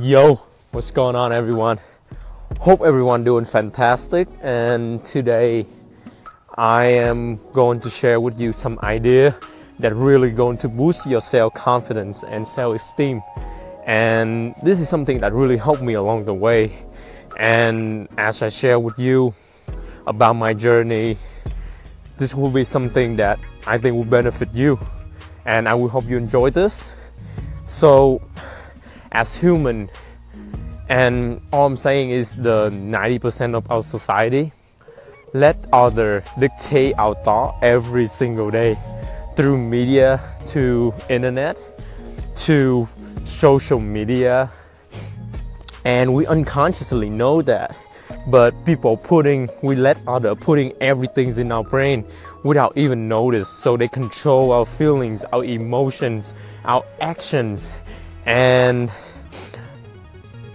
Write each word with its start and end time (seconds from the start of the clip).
Yo, 0.00 0.40
what's 0.70 0.92
going 0.92 1.16
on 1.16 1.32
everyone? 1.32 1.80
Hope 2.60 2.82
everyone 2.82 3.24
doing 3.24 3.44
fantastic 3.44 4.28
and 4.42 5.02
today 5.02 5.66
I 6.56 6.84
am 6.84 7.40
going 7.52 7.80
to 7.80 7.90
share 7.90 8.20
with 8.20 8.38
you 8.38 8.52
some 8.52 8.78
idea 8.84 9.36
that 9.80 9.96
really 9.96 10.30
going 10.30 10.56
to 10.58 10.68
boost 10.68 11.06
your 11.06 11.20
self-confidence 11.20 12.22
and 12.22 12.46
self-esteem 12.46 13.22
and 13.86 14.54
this 14.62 14.80
is 14.80 14.88
something 14.88 15.18
that 15.18 15.32
really 15.32 15.56
helped 15.56 15.82
me 15.82 15.94
along 15.94 16.26
the 16.26 16.34
way. 16.34 16.86
And 17.36 18.08
as 18.16 18.40
I 18.42 18.50
share 18.50 18.78
with 18.78 19.00
you 19.00 19.34
about 20.06 20.36
my 20.36 20.54
journey 20.54 21.18
this 22.18 22.34
will 22.34 22.50
be 22.50 22.62
something 22.62 23.16
that 23.16 23.40
I 23.66 23.78
think 23.78 23.96
will 23.96 24.04
benefit 24.04 24.54
you 24.54 24.78
and 25.44 25.68
I 25.68 25.74
will 25.74 25.88
hope 25.88 26.04
you 26.04 26.18
enjoy 26.18 26.50
this. 26.50 26.88
So 27.66 28.22
as 29.12 29.36
human. 29.36 29.90
And 30.88 31.40
all 31.52 31.66
I'm 31.66 31.76
saying 31.76 32.10
is 32.10 32.36
the 32.36 32.70
90% 32.70 33.54
of 33.54 33.70
our 33.70 33.82
society 33.82 34.52
let 35.34 35.56
other 35.72 36.24
dictate 36.38 36.94
our 36.98 37.14
thought 37.16 37.62
every 37.62 38.06
single 38.06 38.50
day 38.50 38.78
through 39.36 39.58
media 39.58 40.20
to 40.48 40.94
internet 41.10 41.58
to 42.36 42.88
social 43.24 43.80
media. 43.80 44.50
And 45.84 46.14
we 46.14 46.26
unconsciously 46.26 47.10
know 47.10 47.42
that 47.42 47.76
but 48.26 48.52
people 48.64 48.96
putting 48.96 49.48
we 49.62 49.74
let 49.74 49.98
other 50.06 50.34
putting 50.34 50.72
everything 50.80 51.34
in 51.38 51.52
our 51.52 51.64
brain 51.64 52.04
without 52.42 52.76
even 52.76 53.08
notice 53.08 53.48
so 53.48 53.76
they 53.76 53.88
control 53.88 54.52
our 54.52 54.66
feelings 54.66 55.24
our 55.32 55.44
emotions 55.44 56.34
our 56.64 56.84
actions 57.00 57.70
and 58.28 58.92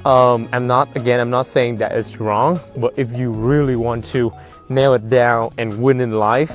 um, 0.06 0.48
I'm 0.54 0.68
not 0.68 0.96
again 0.96 1.20
I'm 1.20 1.30
not 1.30 1.48
saying 1.48 1.78
that 1.78 1.92
it's 1.92 2.20
wrong 2.20 2.60
but 2.78 2.94
if 2.96 3.12
you 3.14 3.32
really 3.32 3.76
want 3.76 4.06
to 4.06 4.32
nail 4.70 4.94
it 4.94 5.10
down 5.10 5.52
and 5.58 5.82
win 5.82 6.00
in 6.00 6.12
life 6.12 6.54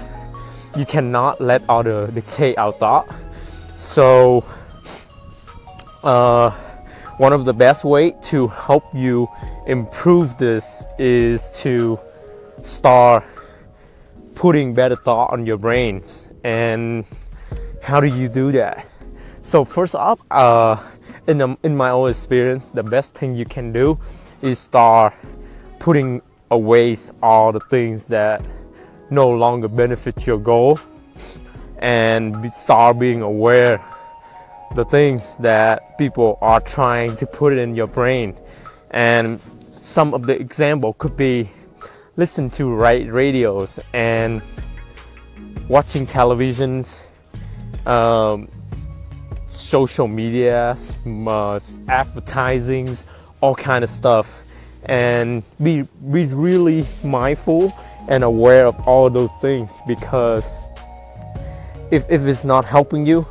you 0.77 0.87
cannot 0.87 1.41
let 1.41 1.63
other 1.69 2.07
dictate 2.09 2.57
our 2.59 2.73
thought. 2.73 3.09
So 3.77 4.45
uh, 6.03 6.51
one 7.17 7.33
of 7.33 7.45
the 7.45 7.53
best 7.53 7.85
way 7.85 8.13
to 8.31 8.49
help 8.49 8.85
you 8.95 9.29
improve 9.67 10.39
this 10.39 10.85
is 10.99 11.59
to 11.61 11.99
start 12.63 13.25
putting 14.35 14.75
better 14.75 14.97
thought 14.97 15.33
on 15.33 15.47
your 15.47 15.57
brains. 15.57 16.29
And 16.45 17.05
how 17.83 18.01
do 18.01 18.07
you 18.07 18.29
do 18.29 18.53
that? 18.53 18.87
So 19.43 19.65
first 19.65 19.95
up 19.95 20.21
uh, 20.31 20.77
in, 21.29 21.41
a, 21.41 21.57
in 21.63 21.77
my 21.77 21.91
own 21.91 22.11
experience 22.11 22.71
the 22.71 22.83
best 22.83 23.15
thing 23.15 23.37
you 23.37 23.45
can 23.45 23.73
do 23.73 23.99
is 24.43 24.59
start 24.59 25.15
putting 25.79 26.21
away 26.51 26.97
all 27.23 27.53
the 27.53 27.61
things 27.61 28.09
that 28.09 28.43
no 29.11 29.31
longer 29.31 29.69
benefit 29.69 30.27
your 30.27 30.39
goal 30.39 30.79
and 31.79 32.53
start 32.53 32.99
being 32.99 33.23
aware 33.23 33.83
the 34.75 34.85
things 34.87 35.37
that 35.37 35.97
people 35.99 36.39
are 36.41 36.61
trying 36.61 37.17
to 37.17 37.27
put 37.27 37.57
in 37.57 37.75
your 37.75 37.87
brain. 37.87 38.37
And 38.91 39.41
some 39.73 40.13
of 40.15 40.27
the 40.27 40.39
example 40.39 40.93
could 40.95 41.17
be 41.17 41.51
listen 42.17 42.51
to 42.51 42.73
right 42.75 43.11
radios 43.11 43.79
and 43.93 44.43
watching 45.69 46.05
televisions 46.05 47.01
um, 47.87 48.49
social 49.49 50.07
media 50.07 50.77
uh, 51.27 51.61
advertisings 51.89 53.07
all 53.41 53.55
kind 53.55 53.83
of 53.83 53.91
stuff 53.91 54.43
and 54.85 55.43
be 55.63 55.83
be 56.11 56.27
really 56.27 56.87
mindful 57.03 57.73
and 58.09 58.25
aware 58.25 58.67
of 58.67 58.79
all 58.87 59.11
those 59.11 59.33
things 59.41 59.79
because 59.87 60.51
if, 61.91 62.09
if 62.11 62.23
it's 62.23 62.45
not 62.45 62.65
helping 62.65 63.07
you 63.07 63.27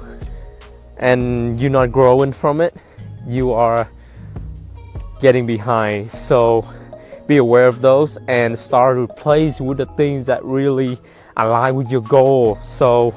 and 0.97 1.59
you're 1.59 1.69
not 1.69 1.91
growing 1.91 2.31
from 2.31 2.61
it, 2.61 2.75
you 3.27 3.51
are 3.51 3.89
getting 5.21 5.45
behind. 5.45 6.11
So 6.11 6.67
be 7.27 7.37
aware 7.37 7.67
of 7.67 7.81
those 7.81 8.17
and 8.27 8.57
start 8.57 8.97
to 8.97 9.01
replace 9.01 9.59
with 9.59 9.77
the 9.77 9.85
things 9.85 10.25
that 10.27 10.43
really 10.43 10.97
align 11.35 11.75
with 11.75 11.91
your 11.91 12.01
goal. 12.01 12.57
So 12.63 13.13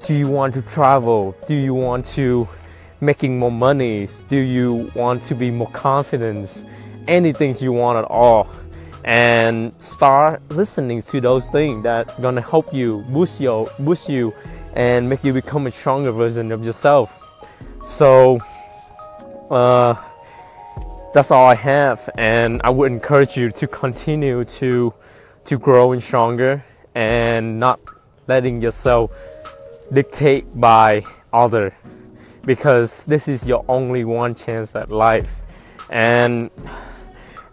do 0.00 0.14
you 0.14 0.28
want 0.28 0.54
to 0.54 0.62
travel? 0.62 1.36
Do 1.46 1.54
you 1.54 1.74
want 1.74 2.06
to 2.06 2.48
making 3.00 3.38
more 3.38 3.50
money? 3.50 4.08
Do 4.28 4.36
you 4.36 4.90
want 4.94 5.22
to 5.24 5.34
be 5.34 5.50
more 5.50 5.70
confident? 5.70 6.64
Anything 7.06 7.54
you 7.60 7.72
want 7.72 7.98
at 7.98 8.04
all. 8.04 8.48
And 9.04 9.80
start 9.80 10.42
listening 10.50 11.02
to 11.02 11.20
those 11.20 11.48
things 11.48 11.82
that 11.84 12.20
gonna 12.20 12.40
help 12.40 12.74
you 12.74 13.04
boost 13.08 13.40
your 13.40 13.68
boost 13.78 14.08
you 14.08 14.34
and 14.74 15.08
make 15.08 15.24
you 15.24 15.32
become 15.32 15.66
a 15.66 15.70
stronger 15.70 16.12
version 16.12 16.52
of 16.52 16.64
yourself. 16.64 17.10
So 17.82 18.38
uh, 19.50 19.94
that's 21.14 21.30
all 21.30 21.46
I 21.46 21.54
have, 21.54 22.10
and 22.18 22.60
I 22.64 22.70
would 22.70 22.92
encourage 22.92 23.36
you 23.36 23.50
to 23.52 23.66
continue 23.66 24.44
to 24.44 24.92
to 25.46 25.58
grow 25.58 25.92
and 25.92 26.02
stronger 26.02 26.62
and 26.94 27.58
not 27.58 27.80
letting 28.26 28.60
yourself 28.60 29.10
dictate 29.92 30.44
by 30.60 31.04
other 31.32 31.74
because 32.44 33.04
this 33.06 33.28
is 33.28 33.46
your 33.46 33.64
only 33.68 34.04
one 34.04 34.34
chance 34.34 34.74
at 34.74 34.90
life 34.90 35.42
and 35.90 36.50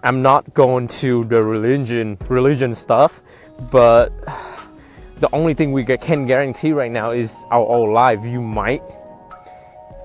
I'm 0.03 0.22
not 0.22 0.53
going 0.53 0.88
to 1.00 1.24
the 1.25 1.41
religion 1.41 2.18
religion 2.29 2.75
stuff 2.75 3.22
but 3.72 4.12
the 5.18 5.34
only 5.34 5.53
thing 5.53 5.72
we 5.72 5.85
can 5.85 6.25
guarantee 6.25 6.74
right 6.74 6.91
now 6.91 7.12
is 7.12 7.45
our 7.50 7.66
own 7.68 7.94
life. 7.94 8.25
You 8.25 8.41
might 8.41 8.84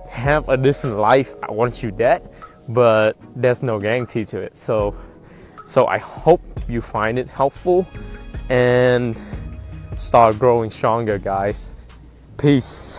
have 0.09 0.49
a 0.49 0.57
different 0.57 0.99
life 0.99 1.35
once 1.49 1.83
you're 1.83 1.91
dead, 1.91 2.31
but 2.69 3.17
there's 3.35 3.63
no 3.63 3.81
guarantee 3.81 4.25
to 4.27 4.39
it. 4.39 4.57
So, 4.57 4.95
so 5.67 5.87
I 5.87 5.99
hope 5.99 6.41
you 6.69 6.81
find 6.81 7.19
it 7.19 7.29
helpful 7.29 7.87
and 8.49 9.19
start 9.99 10.39
growing 10.39 10.71
stronger, 10.71 11.19
guys. 11.19 11.67
Peace. 12.41 12.99